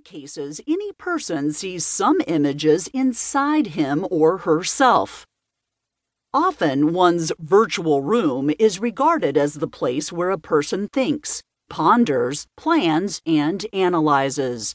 cases, 0.00 0.60
any 0.66 0.92
person 0.92 1.52
sees 1.52 1.86
some 1.86 2.20
images 2.26 2.88
inside 2.88 3.68
him 3.68 4.06
or 4.10 4.38
herself. 4.38 5.26
Often, 6.32 6.92
one's 6.92 7.32
virtual 7.38 8.02
room 8.02 8.50
is 8.58 8.78
regarded 8.78 9.36
as 9.36 9.54
the 9.54 9.66
place 9.66 10.12
where 10.12 10.30
a 10.30 10.38
person 10.38 10.88
thinks, 10.88 11.42
ponders, 11.68 12.46
plans, 12.56 13.20
and 13.26 13.66
analyzes. 13.72 14.74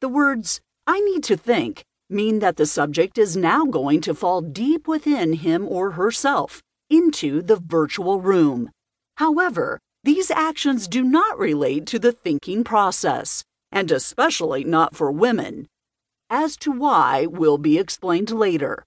The 0.00 0.08
words, 0.08 0.60
I 0.86 1.00
need 1.00 1.22
to 1.24 1.36
think, 1.36 1.84
mean 2.10 2.38
that 2.38 2.56
the 2.56 2.66
subject 2.66 3.18
is 3.18 3.36
now 3.36 3.64
going 3.64 4.00
to 4.02 4.14
fall 4.14 4.40
deep 4.40 4.88
within 4.88 5.34
him 5.34 5.66
or 5.68 5.92
herself, 5.92 6.62
into 6.88 7.42
the 7.42 7.56
virtual 7.56 8.20
room. 8.20 8.70
However, 9.18 9.78
these 10.04 10.30
actions 10.30 10.88
do 10.88 11.02
not 11.02 11.38
relate 11.38 11.86
to 11.86 11.98
the 11.98 12.12
thinking 12.12 12.64
process, 12.64 13.44
and 13.72 13.90
especially 13.90 14.64
not 14.64 14.94
for 14.96 15.10
women. 15.10 15.68
As 16.30 16.56
to 16.58 16.72
why 16.72 17.26
will 17.26 17.58
be 17.58 17.78
explained 17.78 18.30
later. 18.30 18.84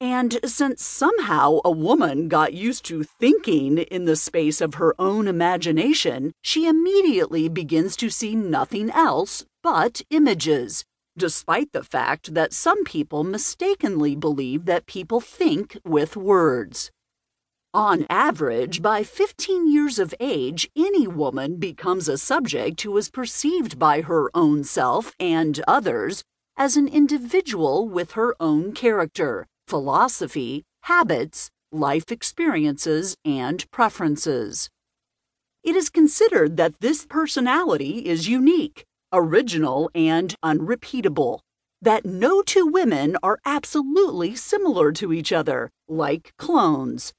And 0.00 0.38
since 0.44 0.84
somehow 0.84 1.60
a 1.64 1.70
woman 1.70 2.28
got 2.28 2.52
used 2.52 2.84
to 2.86 3.04
thinking 3.04 3.78
in 3.78 4.04
the 4.04 4.16
space 4.16 4.60
of 4.60 4.74
her 4.74 4.94
own 4.98 5.28
imagination, 5.28 6.32
she 6.42 6.66
immediately 6.66 7.48
begins 7.48 7.96
to 7.96 8.10
see 8.10 8.34
nothing 8.34 8.90
else 8.90 9.46
but 9.62 10.02
images, 10.10 10.84
despite 11.16 11.72
the 11.72 11.84
fact 11.84 12.34
that 12.34 12.52
some 12.52 12.84
people 12.84 13.24
mistakenly 13.24 14.16
believe 14.16 14.66
that 14.66 14.86
people 14.86 15.20
think 15.20 15.78
with 15.84 16.16
words. 16.16 16.90
On 17.74 18.06
average, 18.08 18.82
by 18.82 19.02
15 19.02 19.68
years 19.68 19.98
of 19.98 20.14
age, 20.20 20.70
any 20.76 21.08
woman 21.08 21.56
becomes 21.56 22.08
a 22.08 22.16
subject 22.16 22.82
who 22.82 22.96
is 22.96 23.10
perceived 23.10 23.80
by 23.80 24.02
her 24.02 24.30
own 24.32 24.62
self 24.62 25.12
and 25.18 25.60
others 25.66 26.22
as 26.56 26.76
an 26.76 26.86
individual 26.86 27.88
with 27.88 28.12
her 28.12 28.36
own 28.38 28.74
character 28.74 29.44
philosophy, 29.66 30.62
habits, 30.84 31.50
life 31.72 32.12
experiences, 32.12 33.16
and 33.24 33.68
preferences. 33.72 34.68
It 35.64 35.74
is 35.74 35.90
considered 35.90 36.56
that 36.56 36.78
this 36.78 37.04
personality 37.04 38.06
is 38.06 38.28
unique, 38.28 38.84
original, 39.12 39.90
and 39.96 40.32
unrepeatable, 40.44 41.40
that 41.82 42.06
no 42.06 42.40
two 42.40 42.66
women 42.66 43.16
are 43.20 43.40
absolutely 43.44 44.36
similar 44.36 44.92
to 44.92 45.12
each 45.12 45.32
other, 45.32 45.70
like 45.88 46.32
clones. 46.38 47.12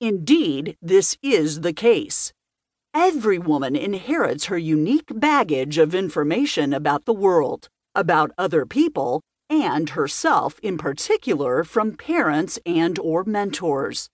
Indeed, 0.00 0.76
this 0.82 1.16
is 1.22 1.62
the 1.62 1.72
case. 1.72 2.32
Every 2.92 3.38
woman 3.38 3.74
inherits 3.76 4.46
her 4.46 4.58
unique 4.58 5.10
baggage 5.14 5.78
of 5.78 5.94
information 5.94 6.72
about 6.72 7.04
the 7.04 7.14
world, 7.14 7.68
about 7.94 8.30
other 8.36 8.66
people, 8.66 9.22
and 9.48 9.90
herself 9.90 10.58
in 10.60 10.76
particular 10.76 11.64
from 11.64 11.96
parents 11.96 12.58
and 12.66 12.98
or 12.98 13.24
mentors. 13.24 14.08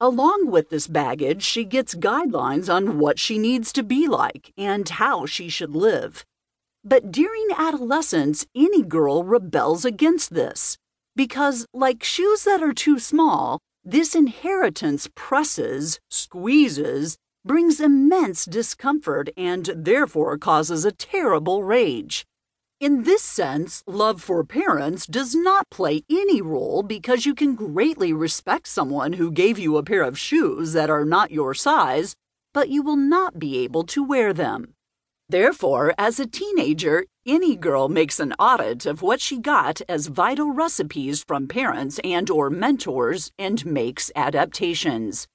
Along 0.00 0.50
with 0.50 0.70
this 0.70 0.86
baggage, 0.86 1.42
she 1.42 1.64
gets 1.64 1.94
guidelines 1.94 2.72
on 2.72 2.98
what 2.98 3.18
she 3.18 3.38
needs 3.38 3.72
to 3.72 3.82
be 3.82 4.06
like 4.06 4.52
and 4.56 4.88
how 4.88 5.26
she 5.26 5.48
should 5.48 5.74
live. 5.74 6.24
But 6.84 7.10
during 7.10 7.48
adolescence, 7.56 8.46
any 8.54 8.82
girl 8.82 9.24
rebels 9.24 9.84
against 9.84 10.34
this. 10.34 10.76
Because, 11.16 11.66
like 11.72 12.04
shoes 12.04 12.44
that 12.44 12.62
are 12.62 12.74
too 12.74 12.98
small, 12.98 13.58
this 13.88 14.16
inheritance 14.16 15.08
presses, 15.14 16.00
squeezes, 16.10 17.16
brings 17.44 17.80
immense 17.80 18.44
discomfort, 18.44 19.30
and 19.36 19.70
therefore 19.76 20.36
causes 20.36 20.84
a 20.84 20.90
terrible 20.90 21.62
rage. 21.62 22.26
In 22.80 23.04
this 23.04 23.22
sense, 23.22 23.84
love 23.86 24.20
for 24.20 24.42
parents 24.42 25.06
does 25.06 25.36
not 25.36 25.70
play 25.70 26.02
any 26.10 26.42
role 26.42 26.82
because 26.82 27.24
you 27.24 27.34
can 27.34 27.54
greatly 27.54 28.12
respect 28.12 28.66
someone 28.66 29.14
who 29.14 29.30
gave 29.30 29.56
you 29.56 29.76
a 29.76 29.84
pair 29.84 30.02
of 30.02 30.18
shoes 30.18 30.72
that 30.72 30.90
are 30.90 31.04
not 31.04 31.30
your 31.30 31.54
size, 31.54 32.16
but 32.52 32.68
you 32.68 32.82
will 32.82 32.96
not 32.96 33.38
be 33.38 33.58
able 33.58 33.84
to 33.84 34.02
wear 34.02 34.32
them. 34.32 34.74
Therefore, 35.28 35.94
as 35.96 36.18
a 36.18 36.26
teenager, 36.26 37.06
any 37.26 37.56
girl 37.56 37.88
makes 37.88 38.20
an 38.20 38.32
audit 38.38 38.86
of 38.86 39.02
what 39.02 39.20
she 39.20 39.38
got 39.38 39.80
as 39.88 40.06
vital 40.06 40.52
recipes 40.52 41.24
from 41.26 41.48
parents 41.48 41.98
and 42.04 42.30
or 42.30 42.48
mentors 42.48 43.32
and 43.38 43.66
makes 43.66 44.10
adaptations. 44.14 45.26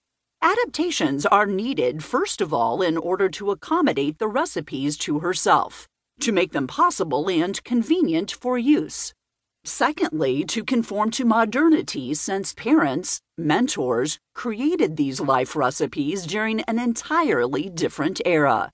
Adaptations 0.42 1.26
are 1.26 1.46
needed 1.46 2.04
first 2.04 2.42
of 2.42 2.54
all 2.54 2.82
in 2.82 2.98
order 2.98 3.30
to 3.30 3.52
accommodate 3.52 4.18
the 4.18 4.28
recipes 4.28 4.98
to 4.98 5.20
herself 5.20 5.88
to 6.22 6.32
make 6.32 6.52
them 6.52 6.68
possible 6.68 7.30
and 7.30 7.64
convenient 7.64 8.32
for 8.32 8.58
use. 8.58 9.14
Secondly, 9.64 10.44
to 10.46 10.64
conform 10.64 11.12
to 11.12 11.26
modernity 11.26 12.14
since 12.14 12.54
parents, 12.54 13.22
mentors, 13.38 14.20
created 14.34 14.98
these 14.98 15.20
life 15.20 15.56
recipes 15.56 16.26
during 16.26 16.62
an 16.62 16.80
entirely 16.80 17.70
different 17.70 18.22
era. 18.26 18.72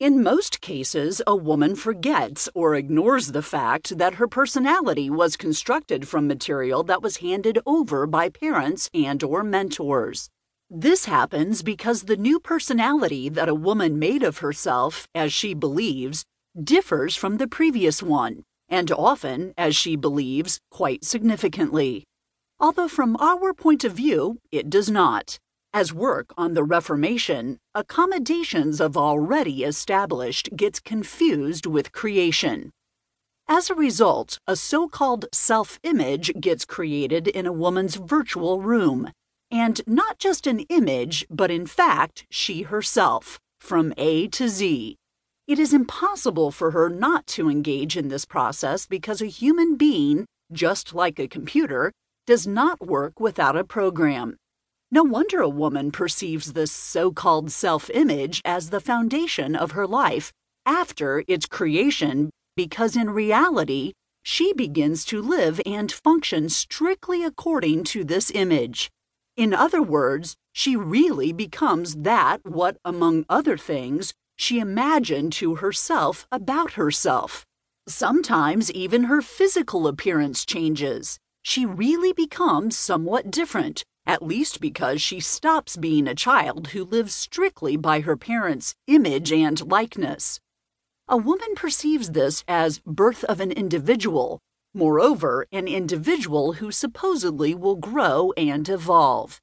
In 0.00 0.22
most 0.22 0.60
cases, 0.60 1.20
a 1.26 1.34
woman 1.34 1.74
forgets 1.74 2.48
or 2.54 2.76
ignores 2.76 3.32
the 3.32 3.42
fact 3.42 3.98
that 3.98 4.14
her 4.14 4.28
personality 4.28 5.10
was 5.10 5.36
constructed 5.36 6.06
from 6.06 6.28
material 6.28 6.84
that 6.84 7.02
was 7.02 7.16
handed 7.16 7.58
over 7.66 8.06
by 8.06 8.28
parents 8.28 8.88
and 8.94 9.24
or 9.24 9.42
mentors. 9.42 10.30
This 10.70 11.06
happens 11.06 11.64
because 11.64 12.02
the 12.02 12.16
new 12.16 12.38
personality 12.38 13.28
that 13.28 13.48
a 13.48 13.56
woman 13.56 13.98
made 13.98 14.22
of 14.22 14.38
herself, 14.38 15.08
as 15.16 15.32
she 15.32 15.52
believes, 15.52 16.24
differs 16.62 17.16
from 17.16 17.38
the 17.38 17.48
previous 17.48 18.00
one, 18.00 18.44
and 18.68 18.92
often, 18.92 19.52
as 19.58 19.74
she 19.74 19.96
believes, 19.96 20.60
quite 20.70 21.04
significantly. 21.04 22.04
Although 22.60 22.86
from 22.86 23.16
our 23.16 23.52
point 23.52 23.82
of 23.82 23.94
view, 23.94 24.38
it 24.52 24.70
does 24.70 24.88
not. 24.88 25.40
As 25.74 25.92
work 25.92 26.32
on 26.38 26.54
the 26.54 26.64
Reformation, 26.64 27.58
accommodations 27.74 28.80
of 28.80 28.96
already 28.96 29.64
established 29.64 30.48
gets 30.56 30.80
confused 30.80 31.66
with 31.66 31.92
creation. 31.92 32.70
As 33.46 33.68
a 33.68 33.74
result, 33.74 34.38
a 34.46 34.56
so 34.56 34.88
called 34.88 35.26
self 35.32 35.78
image 35.82 36.32
gets 36.40 36.64
created 36.64 37.28
in 37.28 37.44
a 37.44 37.52
woman's 37.52 37.96
virtual 37.96 38.62
room. 38.62 39.12
And 39.50 39.80
not 39.86 40.18
just 40.18 40.46
an 40.46 40.60
image, 40.70 41.26
but 41.28 41.50
in 41.50 41.66
fact, 41.66 42.24
she 42.30 42.62
herself, 42.62 43.38
from 43.60 43.92
A 43.98 44.26
to 44.28 44.48
Z, 44.48 44.96
it 45.46 45.58
is 45.58 45.74
impossible 45.74 46.50
for 46.50 46.70
her 46.70 46.88
not 46.88 47.26
to 47.28 47.50
engage 47.50 47.96
in 47.96 48.08
this 48.08 48.24
process 48.24 48.86
because 48.86 49.20
a 49.20 49.26
human 49.26 49.76
being, 49.76 50.24
just 50.50 50.94
like 50.94 51.18
a 51.18 51.28
computer, 51.28 51.92
does 52.26 52.46
not 52.46 52.86
work 52.86 53.20
without 53.20 53.56
a 53.56 53.64
program. 53.64 54.36
No 54.90 55.02
wonder 55.02 55.40
a 55.42 55.48
woman 55.50 55.90
perceives 55.90 56.54
this 56.54 56.72
so 56.72 57.12
called 57.12 57.50
self 57.52 57.90
image 57.90 58.40
as 58.44 58.70
the 58.70 58.80
foundation 58.80 59.54
of 59.54 59.72
her 59.72 59.86
life 59.86 60.32
after 60.64 61.24
its 61.28 61.44
creation, 61.44 62.30
because 62.56 62.96
in 62.96 63.10
reality, 63.10 63.92
she 64.22 64.54
begins 64.54 65.04
to 65.06 65.20
live 65.20 65.60
and 65.66 65.92
function 65.92 66.48
strictly 66.48 67.22
according 67.22 67.84
to 67.84 68.02
this 68.02 68.30
image. 68.30 68.90
In 69.36 69.52
other 69.52 69.82
words, 69.82 70.36
she 70.52 70.74
really 70.74 71.32
becomes 71.32 71.94
that 71.96 72.40
what, 72.44 72.78
among 72.82 73.26
other 73.28 73.58
things, 73.58 74.14
she 74.36 74.58
imagined 74.58 75.34
to 75.34 75.56
herself 75.56 76.26
about 76.32 76.72
herself. 76.72 77.44
Sometimes 77.86 78.70
even 78.72 79.04
her 79.04 79.20
physical 79.20 79.86
appearance 79.86 80.46
changes. 80.46 81.18
She 81.42 81.66
really 81.66 82.12
becomes 82.12 82.76
somewhat 82.76 83.30
different, 83.30 83.84
at 84.08 84.22
least 84.22 84.58
because 84.60 85.02
she 85.02 85.20
stops 85.20 85.76
being 85.76 86.08
a 86.08 86.14
child 86.14 86.68
who 86.68 86.82
lives 86.82 87.14
strictly 87.14 87.76
by 87.76 88.00
her 88.00 88.16
parents' 88.16 88.74
image 88.86 89.30
and 89.30 89.60
likeness. 89.70 90.40
A 91.06 91.18
woman 91.18 91.54
perceives 91.54 92.12
this 92.12 92.42
as 92.48 92.80
birth 92.80 93.22
of 93.24 93.38
an 93.38 93.52
individual, 93.52 94.40
moreover, 94.72 95.46
an 95.52 95.68
individual 95.68 96.54
who 96.54 96.72
supposedly 96.72 97.54
will 97.54 97.76
grow 97.76 98.32
and 98.36 98.66
evolve. 98.66 99.40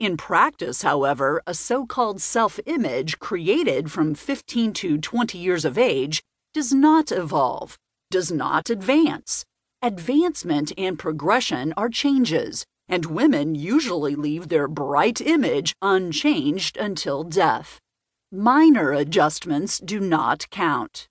In 0.00 0.16
practice, 0.16 0.80
however, 0.82 1.42
a 1.46 1.52
so 1.52 1.84
called 1.84 2.20
self 2.20 2.58
image 2.64 3.18
created 3.18 3.92
from 3.92 4.14
15 4.14 4.72
to 4.72 4.98
20 4.98 5.36
years 5.36 5.66
of 5.66 5.76
age 5.76 6.22
does 6.54 6.72
not 6.72 7.12
evolve, 7.12 7.78
does 8.10 8.32
not 8.32 8.70
advance. 8.70 9.44
Advancement 9.82 10.72
and 10.78 10.98
progression 10.98 11.74
are 11.76 11.88
changes, 11.88 12.64
and 12.92 13.06
women 13.06 13.54
usually 13.54 14.14
leave 14.14 14.48
their 14.48 14.68
bright 14.68 15.18
image 15.18 15.74
unchanged 15.80 16.76
until 16.76 17.24
death. 17.24 17.78
Minor 18.30 18.92
adjustments 18.92 19.78
do 19.78 19.98
not 19.98 20.46
count. 20.50 21.08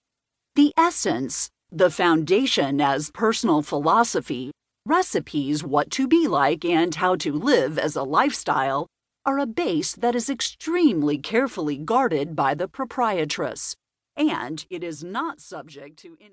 The 0.55 0.73
essence, 0.77 1.49
the 1.71 1.89
foundation 1.89 2.79
as 2.79 3.09
personal 3.09 3.63
philosophy, 3.63 4.51
Recipes, 4.85 5.63
what 5.63 5.89
to 5.91 6.07
be 6.07 6.27
like, 6.27 6.63
and 6.63 6.93
how 6.93 7.15
to 7.15 7.33
live 7.33 7.79
as 7.79 7.95
a 7.95 8.03
lifestyle 8.03 8.85
are 9.25 9.39
a 9.39 9.47
base 9.47 9.93
that 9.95 10.15
is 10.15 10.29
extremely 10.29 11.17
carefully 11.17 11.77
guarded 11.77 12.35
by 12.35 12.53
the 12.53 12.67
proprietress, 12.67 13.75
and 14.15 14.67
it 14.69 14.83
is 14.83 15.03
not 15.03 15.41
subject 15.41 15.97
to 15.99 16.15
any 16.21 16.29